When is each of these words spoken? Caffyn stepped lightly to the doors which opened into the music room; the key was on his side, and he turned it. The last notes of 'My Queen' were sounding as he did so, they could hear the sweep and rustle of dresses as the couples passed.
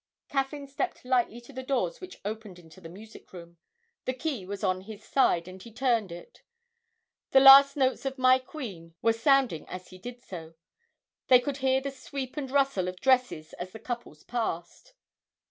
Caffyn 0.29 0.65
stepped 0.65 1.05
lightly 1.05 1.39
to 1.41 1.53
the 1.53 1.61
doors 1.61 2.01
which 2.01 2.17
opened 2.25 2.57
into 2.57 2.81
the 2.81 2.89
music 2.89 3.31
room; 3.33 3.57
the 4.05 4.15
key 4.15 4.47
was 4.47 4.63
on 4.63 4.81
his 4.81 5.03
side, 5.03 5.47
and 5.47 5.61
he 5.61 5.71
turned 5.71 6.11
it. 6.11 6.41
The 7.29 7.39
last 7.39 7.77
notes 7.77 8.03
of 8.03 8.17
'My 8.17 8.39
Queen' 8.39 8.95
were 9.03 9.13
sounding 9.13 9.69
as 9.69 9.89
he 9.89 9.99
did 9.99 10.19
so, 10.19 10.55
they 11.27 11.39
could 11.39 11.57
hear 11.57 11.81
the 11.81 11.91
sweep 11.91 12.35
and 12.35 12.49
rustle 12.49 12.87
of 12.87 12.99
dresses 12.99 13.53
as 13.59 13.73
the 13.73 13.79
couples 13.79 14.23
passed. 14.23 14.95